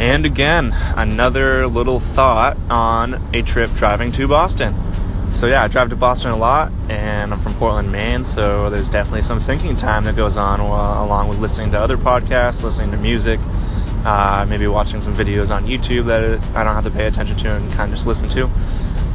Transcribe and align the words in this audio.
And 0.00 0.24
again, 0.24 0.72
another 0.96 1.66
little 1.66 2.00
thought 2.00 2.56
on 2.70 3.22
a 3.34 3.42
trip 3.42 3.70
driving 3.74 4.12
to 4.12 4.26
Boston. 4.26 4.74
So, 5.30 5.46
yeah, 5.46 5.62
I 5.62 5.68
drive 5.68 5.90
to 5.90 5.96
Boston 5.96 6.30
a 6.30 6.38
lot, 6.38 6.72
and 6.88 7.34
I'm 7.34 7.38
from 7.38 7.52
Portland, 7.56 7.92
Maine, 7.92 8.24
so 8.24 8.70
there's 8.70 8.88
definitely 8.88 9.20
some 9.20 9.38
thinking 9.38 9.76
time 9.76 10.04
that 10.04 10.16
goes 10.16 10.38
on 10.38 10.58
along 10.58 11.28
with 11.28 11.38
listening 11.38 11.70
to 11.72 11.78
other 11.78 11.98
podcasts, 11.98 12.62
listening 12.62 12.92
to 12.92 12.96
music, 12.96 13.40
uh, 14.06 14.46
maybe 14.48 14.66
watching 14.66 15.02
some 15.02 15.14
videos 15.14 15.54
on 15.54 15.66
YouTube 15.66 16.06
that 16.06 16.22
I 16.56 16.64
don't 16.64 16.74
have 16.74 16.84
to 16.84 16.90
pay 16.90 17.06
attention 17.06 17.36
to 17.36 17.54
and 17.54 17.70
kind 17.72 17.92
of 17.92 17.96
just 17.98 18.06
listen 18.06 18.26
to. 18.30 18.50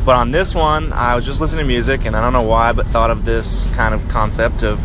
But 0.06 0.18
on 0.18 0.30
this 0.30 0.54
one, 0.54 0.94
I 0.94 1.16
was 1.16 1.26
just 1.26 1.42
listening 1.42 1.64
to 1.64 1.68
music, 1.68 2.06
and 2.06 2.16
I 2.16 2.22
don't 2.22 2.32
know 2.32 2.44
why, 2.44 2.74
but 2.74 2.86
thought 2.86 3.10
of 3.10 3.26
this 3.26 3.68
kind 3.74 3.96
of 3.96 4.08
concept 4.08 4.62
of, 4.62 4.80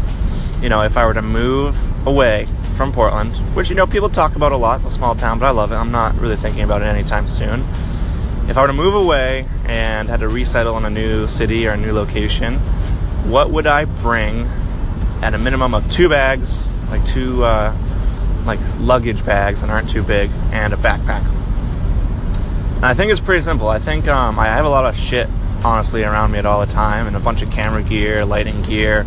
you 0.63 0.71
know, 0.71 0.83
if 0.83 0.97
I 0.97 1.05
were 1.05 1.13
to 1.13 1.21
move 1.21 1.77
away 2.07 2.49
from 2.81 2.93
Portland, 2.93 3.37
which 3.55 3.69
you 3.69 3.77
know 3.77 3.87
people 3.87 4.09
talk 4.09 4.37
about 4.37 4.53
a 4.53 4.57
lot. 4.57 4.77
It's 4.77 4.87
a 4.87 4.91
small 4.91 5.15
town, 5.15 5.39
but 5.39 5.45
I 5.45 5.51
love 5.51 5.71
it. 5.71 5.75
I'm 5.75 5.91
not 5.91 6.19
really 6.19 6.37
thinking 6.37 6.63
about 6.63 6.81
it 6.81 6.87
anytime 6.87 7.29
soon. 7.29 7.61
If 8.49 8.57
I 8.57 8.63
were 8.63 8.69
to 8.69 8.73
move 8.73 8.95
away 8.95 9.47
and 9.67 10.09
had 10.09 10.21
to 10.21 10.29
resettle 10.29 10.79
in 10.79 10.87
a 10.87 10.89
new 10.89 11.27
city 11.27 11.69
or 11.69 11.73
a 11.73 11.77
new 11.77 11.93
location, 11.93 12.57
what 13.29 13.51
would 13.51 13.67
I 13.67 13.85
bring 13.85 14.49
at 15.21 15.35
a 15.35 15.39
minimum 15.39 15.75
of 15.75 15.91
two 15.91 16.09
bags, 16.09 16.73
like 16.89 17.05
two 17.05 17.45
uh, 17.45 17.77
like 18.47 18.61
luggage 18.79 19.27
bags 19.27 19.61
that 19.61 19.69
aren't 19.69 19.91
too 19.91 20.03
big, 20.03 20.31
and 20.51 20.73
a 20.73 20.79
backpack? 20.79 21.23
And 22.77 22.87
I 22.87 22.95
think 22.95 23.13
it's 23.13 23.21
pretty 23.21 23.43
simple. 23.43 23.69
I 23.69 23.79
think 23.79 24.09
um, 24.09 24.39
I 24.39 24.47
have 24.47 24.65
a 24.65 24.71
lot 24.71 24.87
of 24.87 24.97
shit 24.97 25.29
honestly 25.63 26.03
around 26.03 26.31
me 26.31 26.39
at 26.39 26.47
all 26.47 26.65
the 26.65 26.73
time, 26.73 27.07
and 27.07 27.15
a 27.15 27.21
bunch 27.21 27.43
of 27.43 27.51
camera 27.51 27.83
gear, 27.83 28.25
lighting 28.25 28.63
gear, 28.63 29.05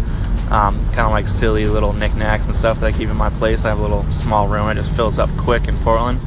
um, 0.50 0.86
kind 0.88 1.00
of 1.00 1.12
like 1.12 1.28
silly 1.28 1.66
little 1.66 1.94
knickknacks 1.94 2.46
and 2.46 2.56
stuff 2.56 2.80
that 2.80 2.88
I 2.88 2.92
keep 2.92 3.10
in 3.10 3.16
my 3.16 3.30
place. 3.30 3.66
I 3.66 3.70
have 3.70 3.80
a 3.80 3.82
little 3.82 4.10
small 4.12 4.48
room; 4.48 4.70
it 4.70 4.76
just 4.76 4.92
fills 4.92 5.20
up 5.20 5.30
quick 5.38 5.68
in 5.68 5.78
Portland. 5.80 6.20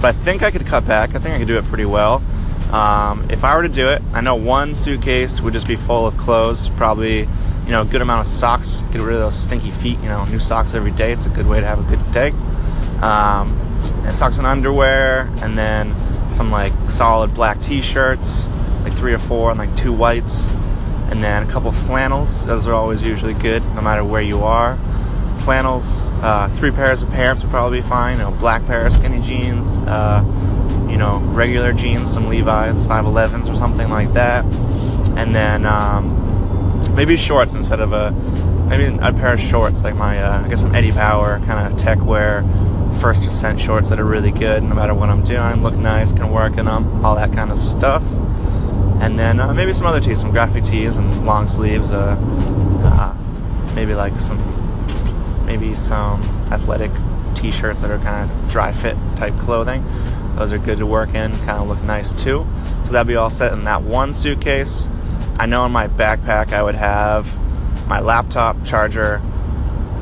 But 0.00 0.08
I 0.08 0.12
think 0.12 0.42
I 0.42 0.50
could 0.50 0.66
cut 0.66 0.86
back. 0.86 1.14
I 1.14 1.18
think 1.18 1.34
I 1.34 1.38
could 1.38 1.48
do 1.48 1.58
it 1.58 1.64
pretty 1.64 1.84
well. 1.84 2.22
Um, 2.72 3.30
if 3.30 3.44
I 3.44 3.56
were 3.56 3.62
to 3.62 3.68
do 3.68 3.88
it, 3.88 4.02
I 4.12 4.20
know 4.20 4.34
one 4.34 4.74
suitcase 4.74 5.40
would 5.40 5.52
just 5.52 5.66
be 5.66 5.76
full 5.76 6.06
of 6.06 6.16
clothes, 6.16 6.68
probably 6.70 7.20
you 7.20 7.70
know 7.70 7.82
a 7.82 7.84
good 7.84 8.02
amount 8.02 8.20
of 8.20 8.26
socks. 8.26 8.82
Get 8.90 9.00
rid 9.00 9.14
of 9.14 9.20
those 9.20 9.36
stinky 9.36 9.70
feet. 9.70 9.98
You 10.00 10.08
know, 10.08 10.24
new 10.26 10.38
socks 10.38 10.74
every 10.74 10.92
day. 10.92 11.12
It's 11.12 11.26
a 11.26 11.30
good 11.30 11.46
way 11.46 11.60
to 11.60 11.66
have 11.66 11.78
a 11.78 11.96
good 11.96 12.10
day. 12.12 12.30
Um, 13.00 13.56
and 14.04 14.16
socks 14.16 14.38
and 14.38 14.46
underwear, 14.46 15.30
and 15.40 15.56
then 15.56 15.94
some 16.32 16.50
like 16.50 16.72
solid 16.90 17.32
black 17.32 17.60
T-shirts, 17.60 18.46
like 18.82 18.92
three 18.92 19.14
or 19.14 19.18
four, 19.18 19.50
and 19.50 19.58
like 19.58 19.74
two 19.76 19.92
whites 19.92 20.50
and 21.10 21.22
then 21.22 21.42
a 21.42 21.50
couple 21.50 21.72
flannels. 21.72 22.44
Those 22.46 22.66
are 22.66 22.74
always 22.74 23.02
usually 23.02 23.34
good, 23.34 23.64
no 23.74 23.80
matter 23.80 24.04
where 24.04 24.22
you 24.22 24.42
are. 24.42 24.78
Flannels, 25.40 25.86
uh, 26.22 26.48
three 26.50 26.70
pairs 26.70 27.02
of 27.02 27.10
pants 27.10 27.42
would 27.42 27.50
probably 27.50 27.80
be 27.80 27.86
fine. 27.86 28.18
You 28.18 28.24
know, 28.24 28.30
black 28.32 28.66
pair 28.66 28.86
of 28.86 28.92
skinny 28.92 29.20
jeans, 29.20 29.80
uh, 29.82 30.22
you 30.88 30.96
know, 30.96 31.18
regular 31.18 31.72
jeans, 31.72 32.12
some 32.12 32.28
Levi's 32.28 32.84
511s 32.84 33.50
or 33.50 33.56
something 33.56 33.88
like 33.88 34.12
that, 34.12 34.44
and 35.16 35.34
then 35.34 35.64
um, 35.64 36.80
maybe 36.94 37.16
shorts 37.16 37.54
instead 37.54 37.80
of 37.80 37.92
a 37.92 38.10
maybe 38.68 38.84
a 39.00 39.12
pair 39.12 39.32
of 39.32 39.40
shorts 39.40 39.82
like 39.82 39.96
my 39.96 40.22
uh, 40.22 40.44
I 40.44 40.48
guess 40.48 40.60
some 40.60 40.74
Eddie 40.74 40.90
Bauer 40.90 41.40
kind 41.46 41.72
of 41.72 41.78
tech 41.78 42.04
wear 42.04 42.44
first 43.00 43.24
ascent 43.24 43.60
shorts 43.60 43.88
that 43.88 43.98
are 43.98 44.04
really 44.04 44.32
good 44.32 44.62
no 44.62 44.74
matter 44.74 44.92
what 44.92 45.08
I'm 45.08 45.22
doing, 45.24 45.62
look 45.62 45.76
nice, 45.76 46.12
can 46.12 46.30
work 46.30 46.58
in 46.58 46.66
them, 46.66 47.04
all 47.04 47.14
that 47.14 47.32
kind 47.32 47.50
of 47.50 47.62
stuff 47.62 48.02
and 49.00 49.18
then 49.18 49.40
uh, 49.40 49.52
maybe 49.54 49.72
some 49.72 49.86
other 49.86 50.00
tees, 50.00 50.20
some 50.20 50.30
graphic 50.30 50.64
tees 50.64 50.96
and 50.96 51.24
long 51.24 51.48
sleeves. 51.48 51.90
Uh, 51.90 52.16
uh, 52.82 53.16
maybe 53.74 53.94
like 53.94 54.18
some, 54.18 54.38
maybe 55.46 55.74
some 55.74 56.20
athletic 56.50 56.90
t-shirts 57.34 57.80
that 57.82 57.90
are 57.90 57.98
kind 57.98 58.28
of 58.28 58.50
dry 58.50 58.72
fit 58.72 58.96
type 59.16 59.36
clothing. 59.38 59.84
Those 60.36 60.52
are 60.52 60.58
good 60.58 60.78
to 60.78 60.86
work 60.86 61.10
in, 61.10 61.30
kind 61.38 61.62
of 61.62 61.68
look 61.68 61.82
nice 61.82 62.12
too. 62.12 62.46
So 62.84 62.92
that'd 62.92 63.06
be 63.06 63.16
all 63.16 63.30
set 63.30 63.52
in 63.52 63.64
that 63.64 63.82
one 63.82 64.14
suitcase. 64.14 64.88
I 65.38 65.46
know 65.46 65.64
in 65.64 65.72
my 65.72 65.88
backpack 65.88 66.52
I 66.52 66.62
would 66.62 66.74
have 66.74 67.38
my 67.88 68.00
laptop 68.00 68.64
charger, 68.64 69.20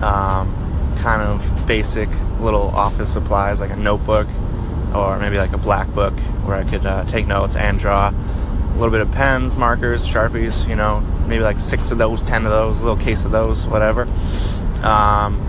um, 0.03 0.53
kind 0.99 1.23
of 1.23 1.67
basic 1.67 2.09
little 2.41 2.69
office 2.71 3.13
supplies 3.13 3.61
like 3.61 3.71
a 3.71 3.77
notebook 3.77 4.27
or 4.95 5.19
maybe 5.19 5.37
like 5.37 5.53
a 5.53 5.59
black 5.59 5.93
book 5.93 6.19
where 6.45 6.57
I 6.57 6.65
could 6.65 6.87
uh, 6.87 7.05
take 7.05 7.27
notes 7.27 7.57
and 7.57 7.79
draw 7.79 8.13
little 8.77 8.91
bit 8.91 9.01
of 9.01 9.11
pens, 9.11 9.57
markers, 9.57 10.07
sharpies, 10.07 10.69
you 10.69 10.77
know, 10.77 11.01
maybe 11.27 11.43
like 11.43 11.59
six 11.59 11.91
of 11.91 11.99
those, 11.99 12.23
ten 12.23 12.45
of 12.45 12.53
those, 12.53 12.79
a 12.79 12.83
little 12.83 12.97
case 12.97 13.25
of 13.25 13.33
those, 13.33 13.67
whatever. 13.67 14.03
Um, 14.83 15.41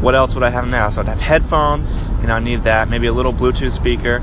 what 0.00 0.14
else 0.14 0.34
would 0.34 0.44
I 0.44 0.50
have 0.50 0.64
in 0.64 0.70
there? 0.70 0.90
So 0.90 1.00
I'd 1.00 1.08
have 1.08 1.20
headphones, 1.20 2.08
you 2.20 2.26
know, 2.26 2.34
I 2.34 2.40
need 2.40 2.64
that. 2.64 2.88
Maybe 2.88 3.06
a 3.06 3.12
little 3.12 3.32
Bluetooth 3.32 3.72
speaker, 3.72 4.20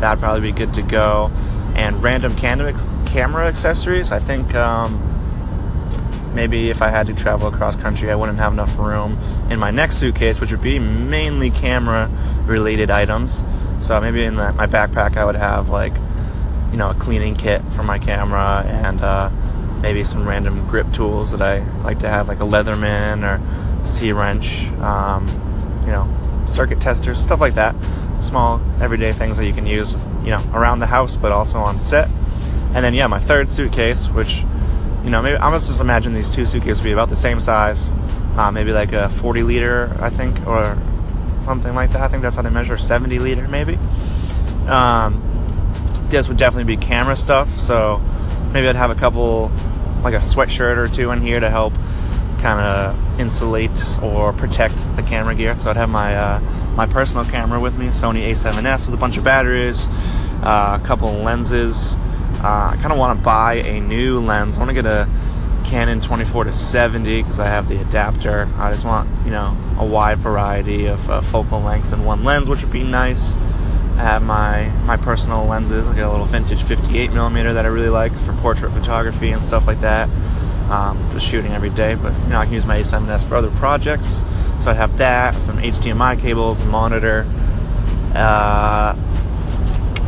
that'd 0.00 0.20
probably 0.20 0.40
be 0.40 0.52
good 0.52 0.74
to 0.74 0.82
go. 0.82 1.30
And 1.74 2.02
random 2.02 2.34
camera 2.36 3.46
accessories. 3.46 4.10
I 4.10 4.18
think 4.18 4.54
um, 4.54 5.04
maybe 6.34 6.70
if 6.70 6.82
I 6.82 6.88
had 6.88 7.06
to 7.06 7.14
travel 7.14 7.48
across 7.48 7.76
country, 7.76 8.10
I 8.10 8.14
wouldn't 8.16 8.38
have 8.38 8.52
enough 8.52 8.76
room 8.78 9.18
in 9.50 9.58
my 9.58 9.70
next 9.70 9.98
suitcase, 9.98 10.40
which 10.40 10.50
would 10.50 10.62
be 10.62 10.78
mainly 10.78 11.50
camera 11.50 12.10
related 12.46 12.90
items. 12.90 13.44
So 13.80 14.00
maybe 14.00 14.24
in 14.24 14.34
the, 14.36 14.52
my 14.54 14.66
backpack, 14.66 15.16
I 15.16 15.24
would 15.24 15.36
have 15.36 15.68
like 15.68 15.94
you 16.78 16.84
know, 16.84 16.90
a 16.90 16.94
cleaning 16.94 17.34
kit 17.34 17.60
for 17.74 17.82
my 17.82 17.98
camera 17.98 18.62
and 18.64 19.00
uh, 19.00 19.28
maybe 19.82 20.04
some 20.04 20.28
random 20.28 20.64
grip 20.68 20.86
tools 20.92 21.32
that 21.32 21.42
I 21.42 21.58
like 21.82 21.98
to 21.98 22.08
have, 22.08 22.28
like 22.28 22.38
a 22.38 22.44
Leatherman 22.44 23.24
or 23.24 23.84
C 23.84 24.12
wrench, 24.12 24.68
um, 24.78 25.26
you 25.84 25.90
know, 25.90 26.06
circuit 26.46 26.80
testers, 26.80 27.20
stuff 27.20 27.40
like 27.40 27.54
that. 27.54 27.74
Small 28.20 28.62
everyday 28.80 29.12
things 29.12 29.36
that 29.38 29.46
you 29.46 29.52
can 29.52 29.66
use, 29.66 29.96
you 30.22 30.30
know, 30.30 30.40
around 30.54 30.78
the 30.78 30.86
house, 30.86 31.16
but 31.16 31.32
also 31.32 31.58
on 31.58 31.80
set. 31.80 32.08
And 32.74 32.84
then, 32.84 32.94
yeah, 32.94 33.08
my 33.08 33.18
third 33.18 33.48
suitcase, 33.48 34.08
which, 34.08 34.44
you 35.02 35.10
know, 35.10 35.20
maybe 35.20 35.36
I 35.36 35.50
must 35.50 35.66
just 35.66 35.80
imagine 35.80 36.12
these 36.12 36.30
two 36.30 36.44
suitcases 36.44 36.80
be 36.80 36.92
about 36.92 37.08
the 37.08 37.16
same 37.16 37.40
size, 37.40 37.90
uh, 38.36 38.52
maybe 38.52 38.70
like 38.70 38.92
a 38.92 39.08
40 39.08 39.42
liter, 39.42 39.96
I 40.00 40.10
think, 40.10 40.46
or 40.46 40.78
something 41.42 41.74
like 41.74 41.90
that. 41.90 42.02
I 42.02 42.06
think 42.06 42.22
that's 42.22 42.36
how 42.36 42.42
they 42.42 42.50
measure 42.50 42.76
70 42.76 43.18
liter, 43.18 43.48
maybe. 43.48 43.80
Um, 44.68 45.27
this 46.10 46.28
would 46.28 46.36
definitely 46.36 46.76
be 46.76 46.80
camera 46.80 47.16
stuff. 47.16 47.48
So 47.58 48.00
maybe 48.52 48.68
I'd 48.68 48.76
have 48.76 48.90
a 48.90 48.94
couple, 48.94 49.50
like 50.02 50.14
a 50.14 50.18
sweatshirt 50.18 50.76
or 50.76 50.88
two 50.88 51.10
in 51.10 51.20
here 51.20 51.40
to 51.40 51.50
help 51.50 51.74
kind 52.40 52.60
of 52.60 53.20
insulate 53.20 53.98
or 54.02 54.32
protect 54.32 54.76
the 54.96 55.02
camera 55.02 55.34
gear. 55.34 55.56
So 55.58 55.70
I'd 55.70 55.76
have 55.76 55.90
my 55.90 56.16
uh, 56.16 56.40
my 56.76 56.86
personal 56.86 57.24
camera 57.24 57.58
with 57.60 57.76
me, 57.76 57.88
Sony 57.88 58.30
A7S 58.30 58.86
with 58.86 58.94
a 58.94 58.98
bunch 58.98 59.18
of 59.18 59.24
batteries, 59.24 59.88
uh, 60.42 60.78
a 60.80 60.86
couple 60.86 61.10
lenses. 61.12 61.94
Uh, 62.40 62.70
I 62.72 62.78
kind 62.80 62.92
of 62.92 62.98
want 62.98 63.18
to 63.18 63.24
buy 63.24 63.54
a 63.54 63.80
new 63.80 64.20
lens. 64.20 64.56
I 64.56 64.60
want 64.60 64.70
to 64.70 64.74
get 64.74 64.86
a 64.86 65.08
Canon 65.64 66.00
24 66.00 66.44
to 66.44 66.52
70 66.52 67.22
because 67.22 67.40
I 67.40 67.46
have 67.46 67.68
the 67.68 67.80
adapter. 67.80 68.48
I 68.56 68.70
just 68.70 68.84
want 68.84 69.08
you 69.24 69.32
know 69.32 69.56
a 69.78 69.84
wide 69.84 70.18
variety 70.18 70.86
of 70.86 71.10
uh, 71.10 71.20
focal 71.20 71.60
lengths 71.60 71.92
in 71.92 72.04
one 72.04 72.24
lens, 72.24 72.48
which 72.48 72.62
would 72.62 72.72
be 72.72 72.84
nice. 72.84 73.36
I 73.98 74.02
have 74.02 74.22
my 74.22 74.68
my 74.84 74.96
personal 74.96 75.44
lenses. 75.44 75.88
I 75.88 75.96
got 75.96 76.08
a 76.08 76.12
little 76.12 76.24
vintage 76.24 76.62
58 76.62 77.12
millimeter 77.12 77.52
that 77.54 77.64
I 77.64 77.68
really 77.68 77.88
like 77.88 78.12
for 78.12 78.32
portrait 78.34 78.70
photography 78.70 79.30
and 79.30 79.44
stuff 79.44 79.66
like 79.66 79.80
that. 79.80 80.08
Um, 80.70 81.04
just 81.10 81.26
shooting 81.26 81.50
every 81.50 81.70
day, 81.70 81.96
but 81.96 82.12
you 82.22 82.28
know 82.28 82.38
I 82.38 82.44
can 82.44 82.54
use 82.54 82.64
my 82.64 82.78
A7S 82.78 83.28
for 83.28 83.34
other 83.34 83.50
projects. 83.52 84.22
So 84.60 84.70
I'd 84.70 84.76
have 84.76 84.98
that, 84.98 85.42
some 85.42 85.58
HDMI 85.58 86.20
cables, 86.20 86.60
a 86.60 86.64
monitor. 86.66 87.26
Uh, 88.14 88.94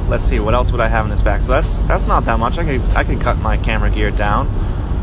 let's 0.09 0.23
see, 0.23 0.39
what 0.39 0.55
else 0.55 0.71
would 0.71 0.81
I 0.81 0.87
have 0.87 1.05
in 1.05 1.11
this 1.11 1.23
bag? 1.23 1.43
So 1.43 1.51
that's 1.51 1.79
that's 1.81 2.07
not 2.07 2.25
that 2.27 2.39
much. 2.39 2.59
I 2.59 2.65
could 2.65 2.97
I 2.97 3.03
could 3.03 3.21
cut 3.21 3.39
my 3.39 3.57
camera 3.57 3.91
gear 3.91 4.13
down. 4.13 4.47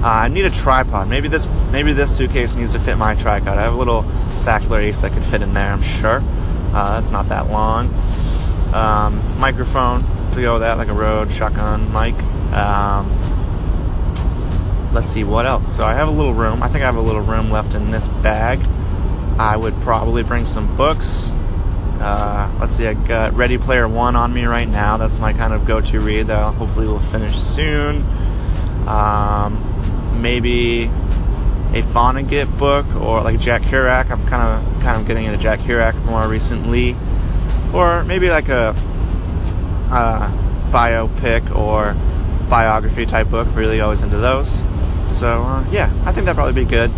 Uh, 0.02 0.08
I 0.08 0.28
need 0.30 0.46
a 0.46 0.50
tripod. 0.50 1.09
Maybe 1.09 1.28
this 1.28 1.46
maybe 1.74 1.92
this 1.92 2.16
suitcase 2.16 2.56
needs 2.56 2.72
to 2.72 2.80
fit 2.80 2.96
my 2.96 3.16
tripod. 3.16 3.58
I 3.58 3.64
have 3.64 3.74
a 3.74 3.78
little 3.78 4.04
Sachtler 4.36 4.81
Ace 4.81 5.02
that 5.02 5.12
could 5.12 5.25
fit 5.25 5.42
in 5.42 5.54
there. 5.54 5.74
I'm 5.74 5.81
sure. 5.81 6.24
Uh, 6.72 7.02
that's 7.02 7.12
not 7.12 7.28
that 7.28 7.50
long 7.52 7.94
um, 8.74 9.40
microphone 9.40 10.04
to 10.31 10.42
go 10.42 10.54
with 10.54 10.62
that, 10.62 10.78
like 10.78 10.88
a 10.88 10.94
Rode 10.94 11.31
shotgun 11.31 11.92
mic. 11.92 12.16
Um, 12.54 13.12
let's 14.94 15.08
see 15.08 15.24
what 15.24 15.46
else. 15.46 15.75
So 15.75 15.84
I 15.84 15.94
have 15.94 16.08
a 16.08 16.12
little 16.12 16.34
room. 16.34 16.64
I 16.64 16.68
think 16.69 16.84
I 16.84 16.86
have 16.86 16.96
a 16.96 17.02
little 17.02 17.22
room 17.22 17.52
left 17.52 17.75
in 17.75 17.92
this 17.92 18.08
bag. 18.08 18.60
I 19.40 19.56
would 19.56 19.80
probably 19.81 20.24
bring 20.24 20.46
some 20.46 20.75
books. 20.75 21.30
Uh, 22.00 22.56
let's 22.60 22.75
see, 22.75 22.88
I 22.88 22.94
got 22.94 23.34
Ready 23.34 23.58
Player 23.58 23.88
One 23.88 24.16
on 24.16 24.34
me 24.34 24.46
right 24.46 24.68
now. 24.68 24.98
That's 24.98 25.20
my 25.20 25.34
kind 25.34 25.54
of 25.54 25.66
go-to 25.66 26.00
read 26.00 26.28
that 26.28 26.38
I'll 26.38 26.52
hopefully 26.52 26.88
will 26.88 27.00
finish 27.00 27.38
soon. 27.38 28.06
Um, 28.88 30.22
maybe 30.22 30.86
a 31.74 31.81
Vonnegut 31.81 32.58
book 32.58 32.86
or 32.96 33.22
like 33.22 33.40
Jack 33.40 33.63
Kerouac. 33.63 34.10
I'm 34.10 34.25
kind 34.28 34.44
of 34.44 34.84
kind 34.84 35.02
of 35.02 35.08
getting 35.08 35.25
into 35.25 35.38
Jack 35.38 35.60
Kerouac 35.60 35.96
more 36.06 36.28
recently 36.28 36.96
or 37.74 38.04
maybe 38.04 38.30
like 38.30 38.50
a, 38.50 38.69
a 39.92 40.72
biopic 40.72 41.56
or 41.56 41.96
biography 42.50 43.06
type 43.06 43.30
book. 43.30 43.48
Really 43.56 43.81
always 43.81 44.02
into 44.02 44.18
those. 44.18 44.64
So 45.08 45.44
uh, 45.44 45.66
yeah, 45.72 45.92
I 46.06 46.12
think 46.12 46.25
that'd 46.25 46.36
probably 46.36 46.54
be 46.54 46.69
good. 46.69 46.90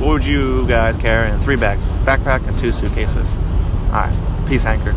What 0.00 0.08
would 0.08 0.26
you 0.26 0.66
guys 0.68 0.96
carry 0.96 1.30
in 1.30 1.40
three 1.40 1.56
bags, 1.56 1.90
backpack, 2.04 2.46
and 2.46 2.58
two 2.58 2.70
suitcases? 2.70 3.34
All 3.86 3.92
right, 3.92 4.44
peace, 4.46 4.66
anchor. 4.66 4.94